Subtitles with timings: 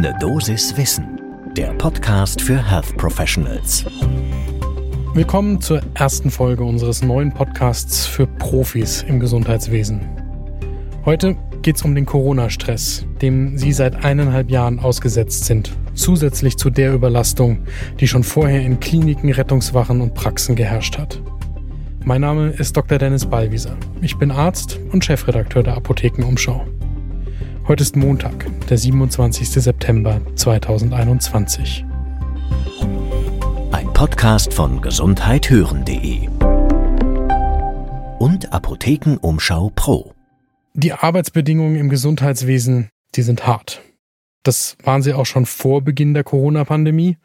[0.00, 1.20] Ne Dosis Wissen,
[1.56, 3.84] der Podcast für Health Professionals.
[5.12, 10.00] Willkommen zur ersten Folge unseres neuen Podcasts für Profis im Gesundheitswesen.
[11.04, 16.70] Heute geht es um den Corona-Stress, dem Sie seit eineinhalb Jahren ausgesetzt sind, zusätzlich zu
[16.70, 17.64] der Überlastung,
[17.98, 21.20] die schon vorher in Kliniken, Rettungswachen und Praxen geherrscht hat.
[22.04, 22.98] Mein Name ist Dr.
[22.98, 23.76] Dennis Ballwieser.
[24.00, 26.64] Ich bin Arzt und Chefredakteur der Apothekenumschau.
[27.68, 29.46] Heute ist Montag, der 27.
[29.50, 31.84] September 2021.
[33.72, 36.28] Ein Podcast von gesundheithören.de
[38.20, 40.14] und Apothekenumschau Pro.
[40.72, 43.82] Die Arbeitsbedingungen im Gesundheitswesen, die sind hart.
[44.42, 47.18] Das waren sie auch schon vor Beginn der Corona-Pandemie,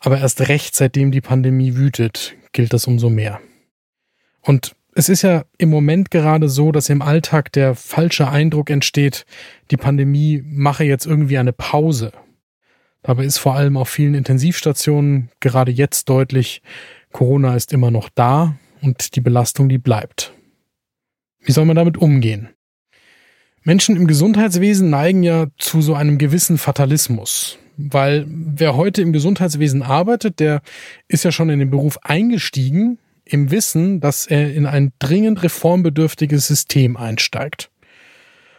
[0.00, 3.38] aber erst recht seitdem die Pandemie wütet, gilt das umso mehr.
[4.40, 9.26] Und es ist ja im Moment gerade so, dass im Alltag der falsche Eindruck entsteht,
[9.70, 12.12] die Pandemie mache jetzt irgendwie eine Pause.
[13.02, 16.62] Dabei ist vor allem auf vielen Intensivstationen gerade jetzt deutlich,
[17.12, 20.32] Corona ist immer noch da und die Belastung, die bleibt.
[21.40, 22.48] Wie soll man damit umgehen?
[23.62, 29.82] Menschen im Gesundheitswesen neigen ja zu so einem gewissen Fatalismus, weil wer heute im Gesundheitswesen
[29.82, 30.62] arbeitet, der
[31.08, 36.46] ist ja schon in den Beruf eingestiegen im Wissen, dass er in ein dringend reformbedürftiges
[36.46, 37.70] System einsteigt.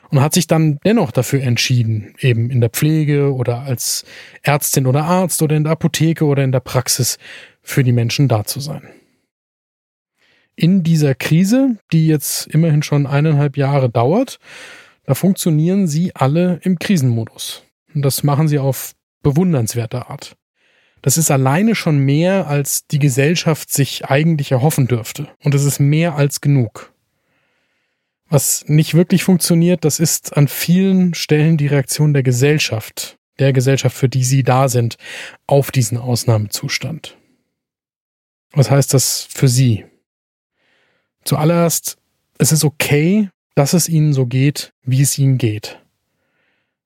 [0.10, 4.06] Und hat sich dann dennoch dafür entschieden, eben in der Pflege oder als
[4.44, 7.18] Ärztin oder Arzt oder in der Apotheke oder in der Praxis
[7.64, 8.84] für die Menschen da zu sein.
[10.56, 14.40] In dieser Krise, die jetzt immerhin schon eineinhalb Jahre dauert,
[15.06, 17.64] da funktionieren sie alle im Krisenmodus.
[17.94, 20.38] Und das machen sie auf bewundernswerte Art.
[21.06, 25.28] Das ist alleine schon mehr, als die Gesellschaft sich eigentlich erhoffen dürfte.
[25.44, 26.92] Und es ist mehr als genug.
[28.28, 33.96] Was nicht wirklich funktioniert, das ist an vielen Stellen die Reaktion der Gesellschaft, der Gesellschaft,
[33.96, 34.98] für die Sie da sind,
[35.46, 37.16] auf diesen Ausnahmezustand.
[38.54, 39.86] Was heißt das für Sie?
[41.24, 41.98] Zuallererst,
[42.40, 45.80] es ist okay, dass es Ihnen so geht, wie es Ihnen geht.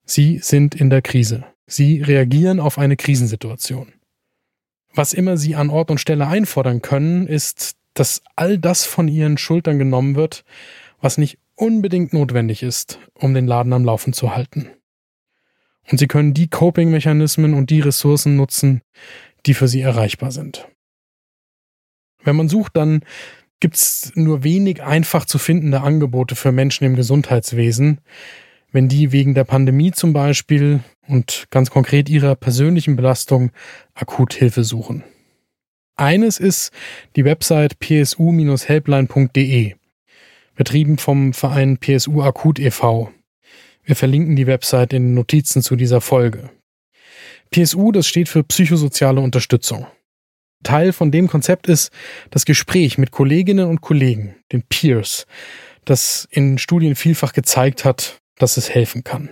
[0.04, 1.46] Sie sind in der Krise.
[1.66, 3.94] Sie reagieren auf eine Krisensituation.
[4.94, 9.38] Was immer sie an Ort und Stelle einfordern können, ist, dass all das von ihren
[9.38, 10.44] Schultern genommen wird,
[11.00, 14.70] was nicht unbedingt notwendig ist, um den Laden am Laufen zu halten.
[15.90, 18.82] Und sie können die Coping-Mechanismen und die Ressourcen nutzen,
[19.46, 20.68] die für sie erreichbar sind.
[22.22, 23.04] Wenn man sucht, dann
[23.60, 28.00] gibt's nur wenig einfach zu findende Angebote für Menschen im Gesundheitswesen,
[28.72, 33.50] wenn die wegen der Pandemie zum Beispiel und ganz konkret ihrer persönlichen Belastung
[33.94, 35.04] akut Hilfe suchen.
[35.96, 36.72] Eines ist
[37.16, 39.74] die Website psu-helpline.de,
[40.54, 43.10] betrieben vom Verein PSU Akut e.V.
[43.84, 46.50] Wir verlinken die Website in den Notizen zu dieser Folge.
[47.50, 49.86] PSU, das steht für psychosoziale Unterstützung.
[50.62, 51.90] Teil von dem Konzept ist
[52.30, 55.26] das Gespräch mit Kolleginnen und Kollegen, den Peers,
[55.84, 59.30] das in Studien vielfach gezeigt hat, dass es helfen kann.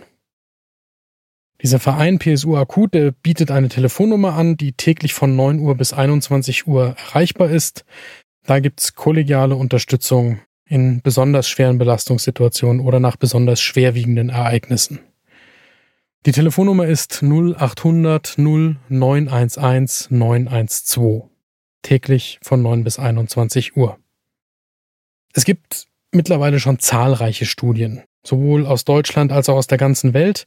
[1.60, 5.92] Dieser Verein PSU Akut, der bietet eine Telefonnummer an, die täglich von 9 Uhr bis
[5.92, 7.84] 21 Uhr erreichbar ist.
[8.44, 15.00] Da gibt's kollegiale Unterstützung in besonders schweren Belastungssituationen oder nach besonders schwerwiegenden Ereignissen.
[16.26, 21.25] Die Telefonnummer ist 0800 0911 912.
[21.82, 23.98] Täglich von 9 bis 21 Uhr.
[25.32, 30.46] Es gibt mittlerweile schon zahlreiche Studien, sowohl aus Deutschland als auch aus der ganzen Welt,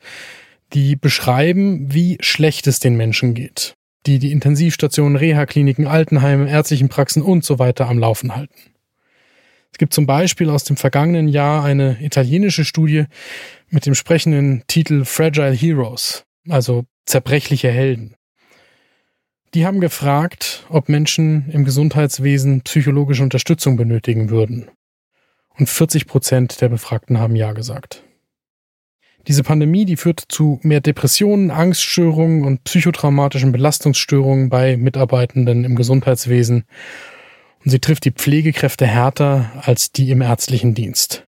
[0.74, 3.74] die beschreiben, wie schlecht es den Menschen geht,
[4.06, 8.56] die die Intensivstationen, Reha-Kliniken, Altenheime, ärztlichen Praxen und so weiter am Laufen halten.
[9.72, 13.06] Es gibt zum Beispiel aus dem vergangenen Jahr eine italienische Studie
[13.70, 18.16] mit dem sprechenden Titel Fragile Heroes, also zerbrechliche Helden.
[19.54, 24.70] Die haben gefragt, ob Menschen im Gesundheitswesen psychologische Unterstützung benötigen würden
[25.58, 28.04] und 40 Prozent der Befragten haben Ja gesagt.
[29.28, 36.66] Diese Pandemie, die führt zu mehr Depressionen, Angststörungen und psychotraumatischen Belastungsstörungen bei Mitarbeitenden im Gesundheitswesen.
[37.64, 41.26] Und sie trifft die Pflegekräfte härter als die im ärztlichen Dienst.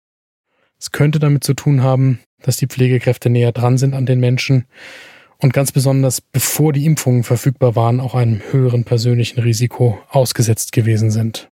[0.79, 4.65] Es könnte damit zu tun haben, dass die Pflegekräfte näher dran sind an den Menschen
[5.39, 11.11] und ganz besonders bevor die Impfungen verfügbar waren, auch einem höheren persönlichen Risiko ausgesetzt gewesen
[11.11, 11.52] sind.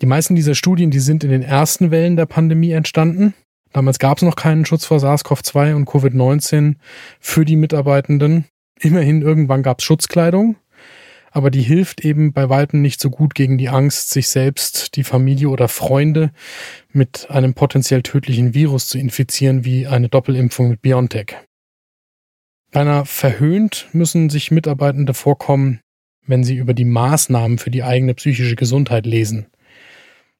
[0.00, 3.34] Die meisten dieser Studien, die sind in den ersten Wellen der Pandemie entstanden.
[3.72, 6.76] Damals gab es noch keinen Schutz vor SARS-CoV-2 und Covid-19
[7.20, 8.44] für die Mitarbeitenden.
[8.78, 10.56] Immerhin irgendwann gab es Schutzkleidung,
[11.30, 15.04] aber die hilft eben bei weitem nicht so gut gegen die Angst, sich selbst, die
[15.04, 16.30] Familie oder Freunde
[16.92, 21.36] mit einem potenziell tödlichen Virus zu infizieren wie eine Doppelimpfung mit BioNTech.
[22.70, 25.80] Beinahe verhöhnt müssen sich Mitarbeitende vorkommen,
[26.26, 29.46] wenn sie über die Maßnahmen für die eigene psychische Gesundheit lesen.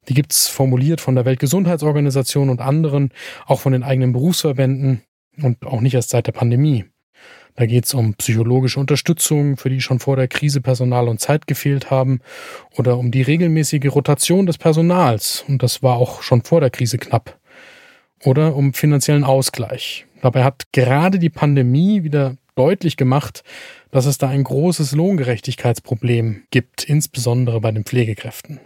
[0.08, 3.10] Die gibt's formuliert von der Weltgesundheitsorganisation und anderen,
[3.46, 5.02] auch von den eigenen Berufsverbänden
[5.42, 6.84] und auch nicht erst seit der Pandemie.
[7.56, 11.90] Da geht's um psychologische Unterstützung, für die schon vor der Krise Personal und Zeit gefehlt
[11.90, 12.20] haben,
[12.76, 16.98] oder um die regelmäßige Rotation des Personals, und das war auch schon vor der Krise
[16.98, 17.38] knapp,
[18.24, 20.06] oder um finanziellen Ausgleich.
[20.20, 23.44] Dabei hat gerade die Pandemie wieder deutlich gemacht,
[23.92, 28.58] dass es da ein großes Lohngerechtigkeitsproblem gibt, insbesondere bei den Pflegekräften.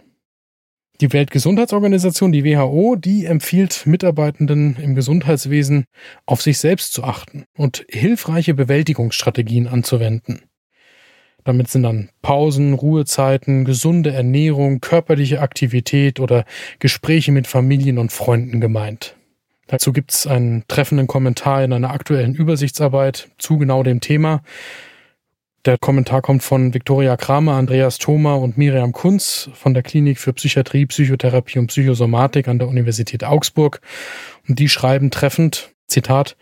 [1.01, 5.85] Die Weltgesundheitsorganisation, die WHO, die empfiehlt Mitarbeitenden im Gesundheitswesen,
[6.25, 10.41] auf sich selbst zu achten und hilfreiche Bewältigungsstrategien anzuwenden.
[11.45, 16.43] Damit sind dann Pausen, Ruhezeiten, gesunde Ernährung, körperliche Aktivität oder
[16.79, 19.15] Gespräche mit Familien und Freunden gemeint.
[19.67, 24.41] Dazu gibt es einen treffenden Kommentar in einer aktuellen Übersichtsarbeit zu genau dem Thema.
[25.65, 30.31] Der Kommentar kommt von Viktoria Kramer, Andreas Thoma und Miriam Kunz von der Klinik für
[30.31, 33.81] Psychiatrie, Psychotherapie und Psychosomatik an der Universität Augsburg.
[34.47, 36.37] Und die schreiben treffend, Zitat,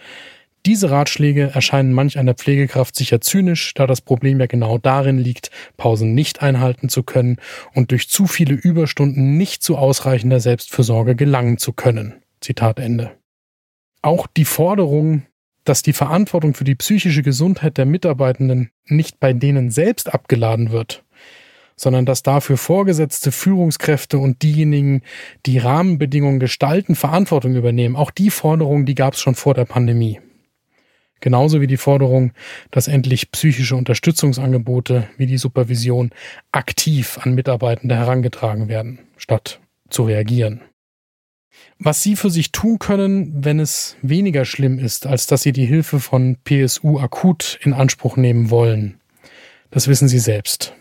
[0.67, 5.49] diese Ratschläge erscheinen manch einer Pflegekraft sicher zynisch, da das Problem ja genau darin liegt,
[5.77, 7.37] Pausen nicht einhalten zu können
[7.73, 12.21] und durch zu viele Überstunden nicht zu ausreichender Selbstfürsorge gelangen zu können.
[12.39, 13.17] Zitat Ende.
[14.03, 15.25] Auch die Forderung,
[15.67, 21.03] dass die Verantwortung für die psychische Gesundheit der Mitarbeitenden nicht bei denen selbst abgeladen wird,
[21.75, 25.01] sondern dass dafür Vorgesetzte, Führungskräfte und diejenigen,
[25.45, 27.97] die Rahmenbedingungen gestalten, Verantwortung übernehmen.
[27.97, 30.21] Auch die Forderung, die gab es schon vor der Pandemie.
[31.19, 32.31] Genauso wie die Forderung,
[32.71, 36.11] dass endlich psychische Unterstützungsangebote wie die Supervision
[36.51, 39.59] aktiv an Mitarbeitende herangetragen werden, statt
[39.89, 40.61] zu reagieren
[41.79, 45.65] was sie für sich tun können, wenn es weniger schlimm ist, als dass sie die
[45.65, 48.99] Hilfe von PSU akut in Anspruch nehmen wollen.
[49.69, 50.73] Das wissen sie selbst.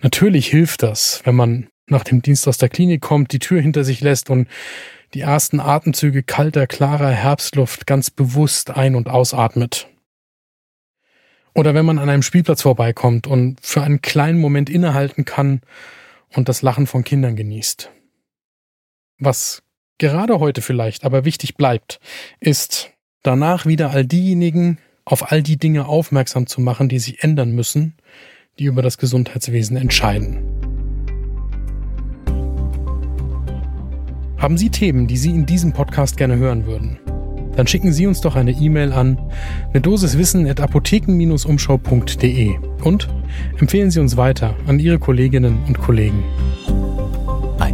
[0.00, 3.84] Natürlich hilft das, wenn man nach dem Dienst aus der Klinik kommt, die Tür hinter
[3.84, 4.48] sich lässt und
[5.14, 9.88] die ersten Atemzüge kalter, klarer Herbstluft ganz bewusst ein- und ausatmet.
[11.54, 15.60] Oder wenn man an einem Spielplatz vorbeikommt und für einen kleinen Moment innehalten kann
[16.30, 17.90] und das Lachen von Kindern genießt.
[19.24, 19.62] Was
[19.98, 22.00] gerade heute vielleicht aber wichtig bleibt,
[22.40, 22.90] ist
[23.22, 27.94] danach wieder all diejenigen auf all die Dinge aufmerksam zu machen, die sich ändern müssen,
[28.58, 30.38] die über das Gesundheitswesen entscheiden.
[34.38, 36.98] Haben Sie Themen, die Sie in diesem Podcast gerne hören würden?
[37.54, 39.30] Dann schicken Sie uns doch eine E-Mail an
[39.68, 43.08] eine Dosis Wissen at apotheken-umschau.de und
[43.60, 46.24] empfehlen Sie uns weiter an Ihre Kolleginnen und Kollegen.